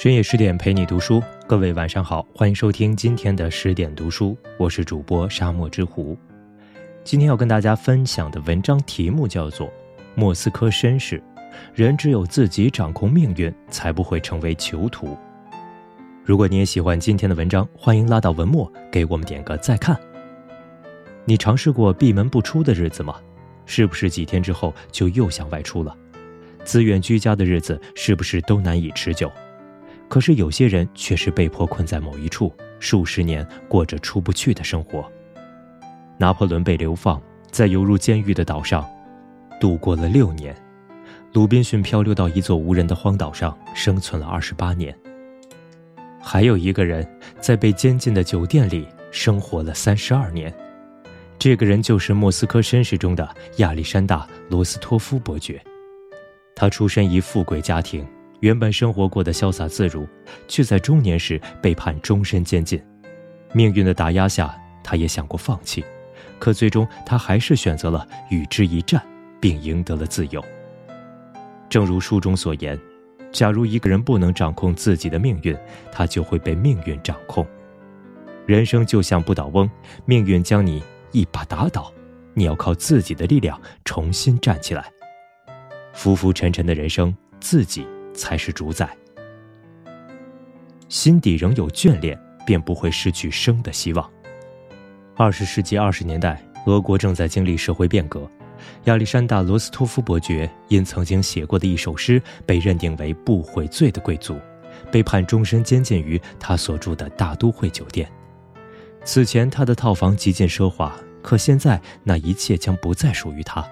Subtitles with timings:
[0.00, 6.16] 深夜十点陪你读书，各位晚上好，欢迎收听今天的十点读书，我是主播沙漠之狐。
[7.02, 9.66] 今天要跟大家分享的文章题目叫做
[10.14, 11.18] 《莫斯科绅士》，
[11.74, 15.18] 人只有自己掌控命运，才不会成为囚徒。
[16.24, 19.98] 如果你也喜欢今天的文章，欢迎拉到文末给我们点个再看。
[21.24, 23.16] 你尝试过闭门不出的日子吗？
[23.66, 25.92] 是不是几天之后就又想外出了？
[26.62, 29.28] 自愿居家的日子是不是都难以持久？
[30.08, 35.04] 可是有些人却是被迫困在某一处，数十年过着出不去的生活。
[36.16, 38.88] 拿破仑被流放在犹如监狱的岛上，
[39.60, 40.54] 度过了六年；
[41.32, 44.96] 鲁滨逊漂流到一座无人的荒岛上，生存了二十八年。
[46.20, 47.06] 还有一个人
[47.38, 50.52] 在被监禁的酒店里生活了三十二年，
[51.38, 55.62] 这个人就是莫斯科绅士中的亚历山大·罗斯托夫伯爵。
[56.56, 58.04] 他出身于富贵家庭。
[58.40, 60.06] 原本生活过得潇洒自如，
[60.46, 62.80] 却在中年时被判终身监禁。
[63.52, 65.84] 命运的打压下，他也想过放弃，
[66.38, 69.02] 可最终他还是选择了与之一战，
[69.40, 70.44] 并赢得了自由。
[71.68, 72.78] 正如书中所言，
[73.32, 75.56] 假如一个人不能掌控自己的命运，
[75.90, 77.46] 他就会被命运掌控。
[78.46, 79.68] 人生就像不倒翁，
[80.04, 81.92] 命运将你一把打倒，
[82.34, 84.90] 你要靠自己的力量重新站起来。
[85.92, 87.86] 浮浮沉沉的人生，自己。
[88.18, 88.88] 才是主宰。
[90.88, 94.10] 心底仍有眷恋，便不会失去生的希望。
[95.16, 98.28] 二十世纪二十年代，俄国正在经历社会变革。
[98.84, 104.36] 亚历山大·罗斯托夫伯爵因曾经写过的一首诗，被认定为不悔罪的贵族，
[104.90, 108.10] 被判终身监禁于他所住的大都会酒店。
[109.04, 113.64] 此前，他的套房极尽奢华，可现在那一切将不再属于他。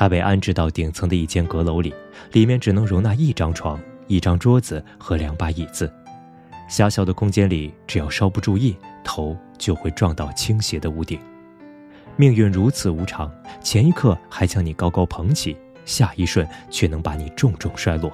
[0.00, 1.92] 他被安置到顶层的一间阁楼里，
[2.32, 5.92] 里面只能容纳一张床、一张桌子和两把椅子。
[6.70, 11.20] 狭小的空间里，只要稍不注意，头就会撞到倾斜的屋顶。
[12.16, 13.30] 命运如此无常，
[13.62, 15.54] 前一刻还将你高高捧起，
[15.84, 18.10] 下一瞬却能把你重重摔落。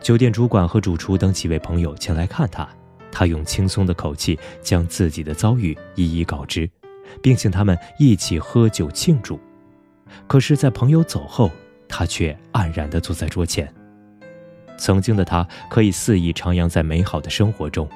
[0.00, 2.68] 酒店主管和主厨等几位朋友前来看他，
[3.10, 6.70] 他用轻松的口气将自己的遭遇一一告知，
[7.20, 9.40] 并请他们一起喝酒庆祝。
[10.26, 11.50] 可是，在朋友走后，
[11.88, 13.72] 他却黯然地坐在桌前。
[14.76, 17.88] 曾经的他可以肆意徜徉在美好的生活中，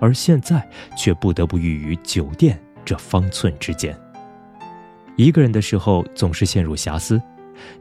[0.00, 0.66] 而现在
[0.96, 3.94] 却不得不寓于酒店这方寸之间。
[5.16, 7.20] 一个人的时候，总是陷入遐思。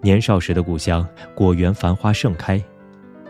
[0.01, 2.61] 年少时的故乡，果园繁花盛开，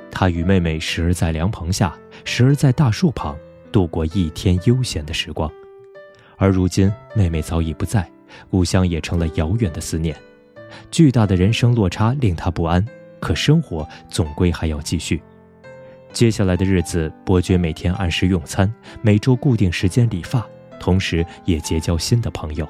[0.09, 1.95] 他与妹妹时而在凉棚下，
[2.25, 3.37] 时而在大树旁
[3.71, 5.51] 度过一天悠闲的时光。
[6.37, 8.09] 而如今，妹妹早已不在，
[8.49, 10.15] 故乡也成了遥远的思念。
[10.91, 12.85] 巨大的人生落差令他不安，
[13.19, 15.21] 可生活总归还要继续。
[16.11, 20.45] 接下来的日子，伯爵每天按时用餐，每周固定时间理发，
[20.79, 22.67] 同时也结交新的朋友。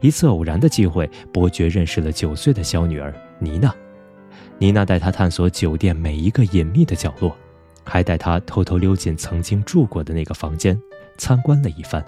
[0.00, 3.74] 一次偶然的机会，伯爵认识了九岁的小女儿妮娜。
[4.58, 7.36] 妮娜带他探索酒店每一个隐秘的角落，
[7.82, 10.80] 还带他偷偷溜进曾经住过的那个房间，
[11.18, 12.04] 参观了一番。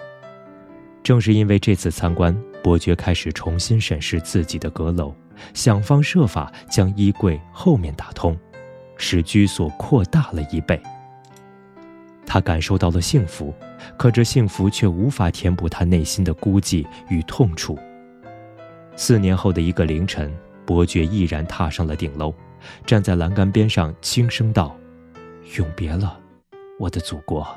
[1.03, 2.35] 正是因为这次参观。
[2.65, 5.13] 伯爵开始重新审视自己的阁楼，
[5.53, 8.35] 想方设法将衣柜后面打通，
[8.97, 10.81] 使居所扩大了一倍。
[12.25, 13.53] 他感受到了幸福，
[13.99, 17.77] 可这幸福却无法填补他内心的孤寂与痛楚。
[18.95, 22.33] 四年后的一个凌晨，伯爵毅然踏上了顶楼，
[22.83, 24.75] 站在栏杆边上，轻声道
[25.55, 26.19] ：“永别了，
[26.79, 27.47] 我的祖国。”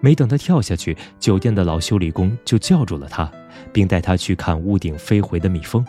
[0.00, 3.30] 没等他跳下去，酒店的老修理工就叫住了他，
[3.72, 5.84] 并带他去看屋顶飞回的蜜蜂。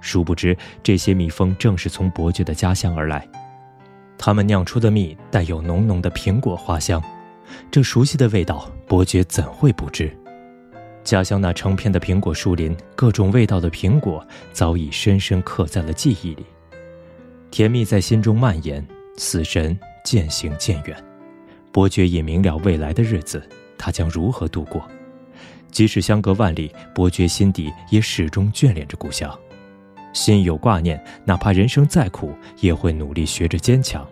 [0.00, 3.28] 殊不知，这些蜜蜂正是从伯爵的家乡而来，
[4.16, 7.02] 他们酿出的蜜带有浓浓的苹果花香。
[7.70, 10.10] 这熟悉的味道，伯爵怎会不知？
[11.02, 16.46] 家乡那成片的苹果树林，各种味道的苹果早已深深刻在了记忆里，
[17.50, 18.86] 甜蜜在心中蔓延，
[19.16, 20.96] 死神渐行渐远。
[21.72, 23.42] 伯爵也明了未来的日子，
[23.76, 24.86] 他将如何度过？
[25.70, 29.36] 即使相隔万里，伯爵心底也始终眷恋着故乡，
[30.12, 34.06] 心有挂念，哪怕人生再苦，也会努力学着坚强。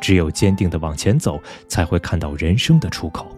[0.00, 3.34] 只有坚定地往前走，才会看到人生的出口。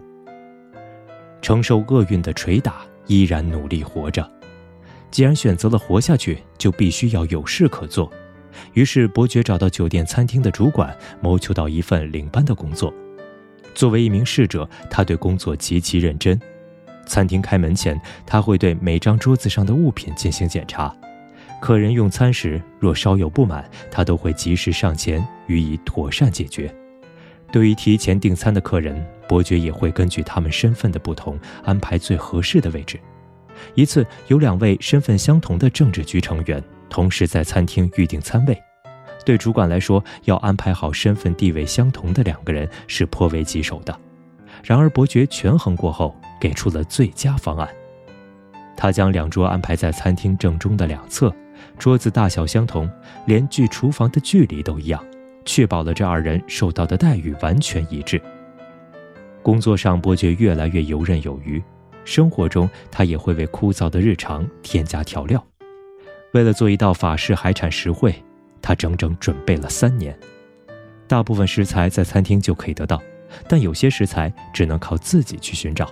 [1.41, 4.29] 承受厄运的捶打，依然努力活着。
[5.09, 8.11] 既然选择了活下去，就必须要有事可做。
[8.73, 12.93] 于是，伯爵找到酒店餐厅的主管，谋求到一份领班的工作。
[13.73, 16.39] 作为一名侍者，他对工作极其认真。
[17.09, 20.95] 餐厅开门前，他会对每张桌子上的物品进行检查。
[21.59, 26.73] 客人用餐时若稍有不满，他都会及时上前予以妥善解决。
[27.51, 32.99] 对于提前订餐的客人，伯爵也会根据他们身份的不同安排最合适的位置。
[33.73, 38.57] 一次，有两位身份相同的政治局成员同时在餐厅预订餐位，
[39.25, 43.99] 对主管来说，要安排好身份地位相同的两个人是颇为棘手的。
[44.63, 47.67] 然而，伯爵权衡过后，给出了最佳方案。
[48.77, 51.33] 他将两桌安排在餐厅正中的两侧，
[51.77, 52.89] 桌子大小相同，
[53.25, 55.03] 连距厨房的距离都一样，
[55.43, 58.21] 确保了这二人受到的待遇完全一致。
[59.43, 61.61] 工作上，伯爵越来越游刃有余；
[62.05, 65.45] 生活中，他也会为枯燥的日常添加调料。
[66.33, 68.13] 为了做一道法式海产实惠，
[68.61, 70.17] 他整整准备了三年。
[71.07, 73.01] 大部分食材在餐厅就可以得到，
[73.47, 75.89] 但有些食材只能靠自己去寻找。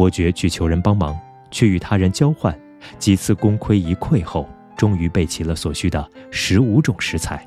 [0.00, 1.14] 伯爵去求人帮忙。
[1.50, 2.58] 却与他人交换，
[2.98, 7.46] 几次功亏一篑后，终于备齐了所需的十五种食材。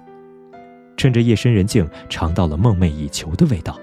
[0.96, 3.80] 趁着夜深人静，尝到了梦寐以求的味道。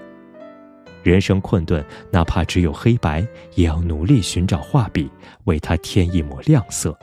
[1.03, 5.11] 人生困顿，哪怕只有黑白，也要努力寻找画笔，
[5.45, 6.97] 为它添一抹亮色。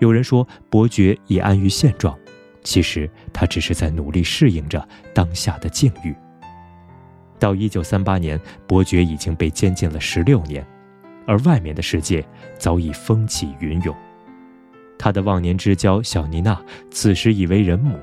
[0.00, 2.18] 有人说，伯爵已安于现状，
[2.64, 6.12] 其实他只是在努力适应着当下的境遇。
[7.38, 10.66] 到一九三八年，伯爵已经被监禁了十六年。
[11.26, 12.22] 而外面的世界
[12.58, 13.96] 早已风起云涌，
[14.98, 17.98] 他的忘年之交小妮娜此时已为人母，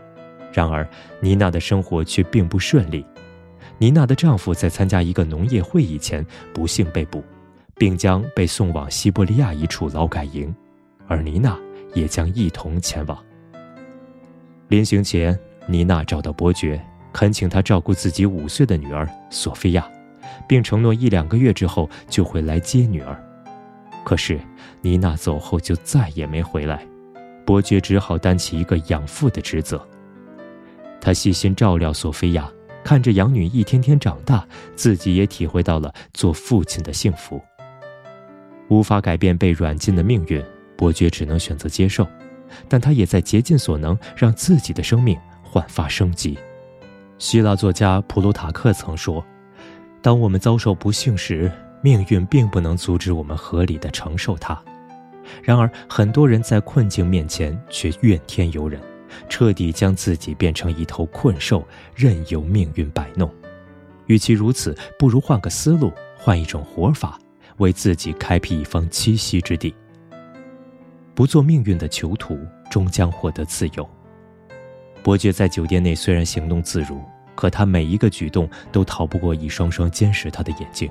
[0.51, 0.87] 然而
[1.19, 3.05] 妮娜的生活却并不顺利。
[3.77, 7.23] 妮娜的丈夫在参加一个农业会议前不幸被捕，
[7.75, 10.53] 并将被送往西伯利亚一处劳改营，
[11.07, 11.55] 而妮娜
[11.93, 13.17] 也将一同前往。
[14.67, 15.37] 临行前，
[15.67, 19.87] 妮娜找到伯爵，恳请他照顾自己五岁的女儿索菲亚。
[20.47, 23.17] 并承诺一两个月之后就会来接女儿，
[24.03, 24.39] 可是
[24.81, 26.85] 妮娜走后就再也没回来，
[27.45, 29.85] 伯爵只好担起一个养父的职责。
[30.99, 32.49] 他细心照料索菲亚，
[32.83, 37.41] 看着养女一天天长大，自己也体会到了做父亲的幸福。
[38.67, 40.43] 无法改变被软禁的命运，
[40.77, 42.05] 伯爵只能选择接受，
[42.67, 46.37] 但他也在竭尽所能让自己的生命焕发生机。
[47.21, 49.23] 希腊作家普鲁塔克曾说。
[50.01, 54.59] 当我们遭受不幸时，命运并不能阻止我们合理的承受它。
[55.43, 58.81] 然而，很多人在困境面前却怨天尤人，
[59.29, 61.63] 彻底将自己变成一头困兽，
[61.93, 63.31] 任由命运摆弄。
[64.07, 67.19] 与其如此，不如换个思路，换一种活法，
[67.57, 69.71] 为自己开辟一方栖息之地。
[71.13, 72.35] 不做命运的囚徒，
[72.71, 73.87] 终将获得自由。
[75.03, 77.01] 伯爵在酒店内虽然行动自如。
[77.33, 80.87] 可他每一个举动都逃不过一双双监视他的眼睛，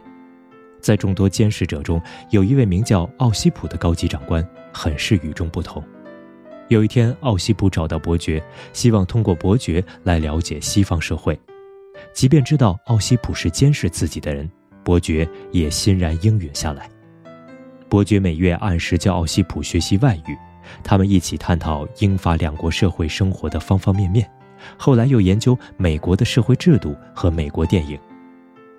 [0.81, 5.85] 在众多监视者中，有一位名叫奥西普的高级长官，很是与众不同。
[6.67, 8.43] 有一天，奥西普找到伯爵，
[8.73, 11.39] 希望通过伯爵来了解西方社会。
[12.13, 14.51] 即便知道奥西普是监视自己的人，
[14.83, 16.89] 伯爵也欣然应允下来。
[17.89, 20.37] 伯爵每月按时教奥西普学习外语，
[20.83, 24.29] 他们一起探讨英法两国社会生活的方方面面。
[24.77, 27.99] 后来又研究美国的社会制度和美国电影，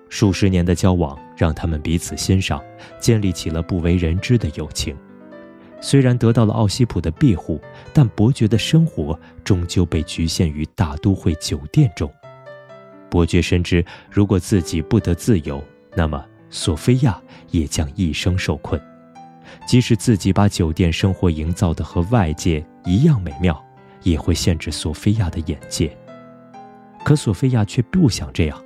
[0.08, 2.62] 数十年的交往让他们彼此欣赏，
[3.00, 4.96] 建立起了不为人知的友情。
[5.80, 7.60] 虽然得到了奥西普的庇护，
[7.92, 12.08] 但伯爵的生活终究被局限于大都会酒店中。
[13.10, 15.60] 伯爵深知，如果自己不得自由，
[15.96, 17.20] 那么索菲亚
[17.50, 18.80] 也将一生受困。
[19.66, 23.62] 即使自己把酒店生活营造的和外界一样美妙。
[24.04, 25.96] 也会限制索菲亚的眼界，
[27.04, 28.64] 可索菲亚却不想这样。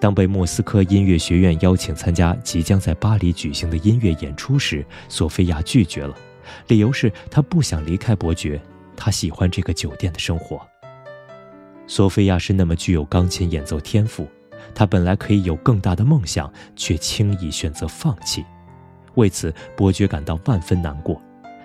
[0.00, 6.12] 当被莫斯科音乐学院邀请参加即将在巴黎举行的音乐演出时，索菲亚拒绝了，
[6.66, 8.60] 理由是她不想离开伯爵，
[8.96, 10.60] 她喜欢这个酒店的生活。
[11.86, 14.26] 索菲亚是那么具有钢琴演奏天赋，
[14.74, 18.44] 她本来可以有更大的梦想，却轻易选择放弃，
[19.18, 21.20] 为此伯爵感到万分难过。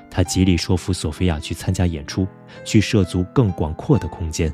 [0.10, 2.28] 他极力说服索菲亚去参加演出，
[2.64, 4.54] 去涉足更广阔的空间。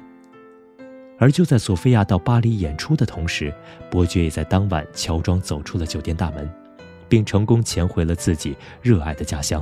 [1.18, 3.53] 而就在索菲亚到巴黎演出的同时，
[3.91, 6.50] 伯爵也在当晚乔装走出了酒店大门，
[7.10, 9.62] 并成功潜回了自己热爱的家乡。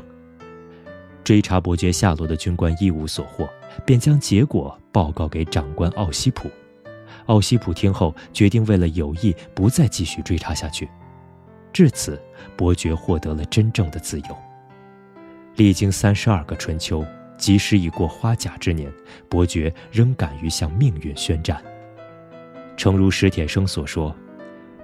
[1.23, 3.49] 追查伯爵下落的军官一无所获，
[3.83, 6.47] 便将结果报告给长官奥西普。
[7.25, 10.87] 奥西普听后决定，为了友谊，不再继续追查下去。
[11.73, 12.21] 至此，
[12.55, 14.37] 伯爵获得了真正的自由。
[15.55, 17.05] 历经三十二个春秋，
[17.37, 18.91] 即使已过花甲之年，
[19.27, 21.61] 伯爵仍敢于向命运宣战。
[22.75, 24.15] 诚如史铁生所说：“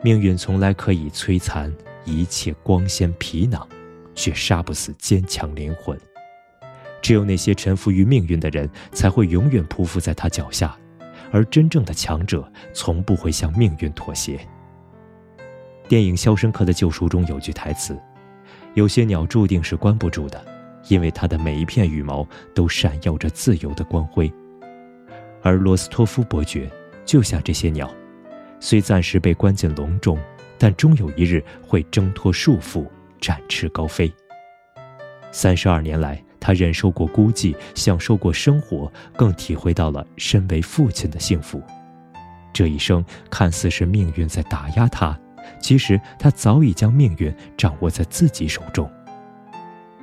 [0.02, 1.72] 命运从来可以摧残
[2.06, 3.68] 一切光鲜皮囊，
[4.16, 5.96] 却杀不死坚强灵魂。
[7.04, 10.76] 只有那些臣服于命运的人，才会永远匍匐在他脚下；
[11.32, 14.40] 而真正的强者从不会向命运妥协。
[15.88, 17.98] 电影《肖申克的救赎》中有句台词
[18.74, 20.44] ：“有些鸟注定是关不住的，
[20.88, 24.32] 因为它的每一片羽毛都闪耀着自由的光辉。”
[25.44, 26.72] 而罗斯托夫伯爵
[27.06, 27.94] 就像这些鸟，
[28.62, 30.18] 虽暂时被关进笼中，
[30.58, 32.88] 但终有一日会挣脱束缚，
[33.20, 34.12] 展翅高飞。
[35.32, 41.62] 三十二年来，他忍受过孤寂，享受过生活，更体会到了身为父亲的幸福。
[42.54, 45.20] 这一生看似是命运在打压他，
[45.60, 48.90] 其实他早已将命运掌握在自己手中。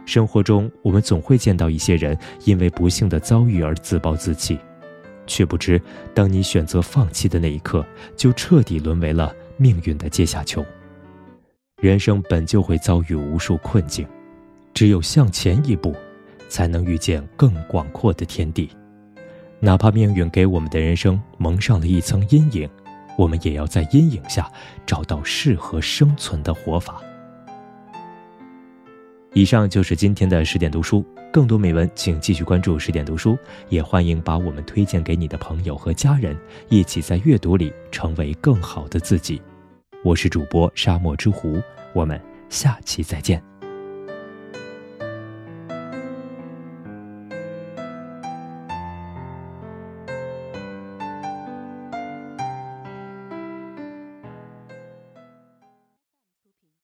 [0.07, 4.59] 生活中，我们总会见到一些人因为不幸的遭遇而自暴自弃，
[5.27, 5.81] 却不知
[6.13, 10.65] 当你选择放弃的那一刻，就彻底沦为了命运的阶下囚。
[11.81, 14.07] 人生本就会遭遇无数困境。
[14.75, 15.95] 只有向前一步，
[16.49, 18.71] 才能遇见更广阔的天地。
[19.59, 22.69] 哪怕命运给我们的人生蒙上了一层阴影，
[23.17, 24.51] 我们也要在阴影下
[24.87, 27.01] 找到适合生存的活法。
[29.33, 33.39] 以上就是今天的十点读书，更多美文请继续关注十点读书，
[33.69, 36.37] 也欢迎把我们推荐给你的朋友和家人，
[36.69, 39.41] 一起在阅读里成为更好的自己。
[40.03, 41.63] 我是主播沙漠之狐，
[41.93, 43.50] 我们下期再见。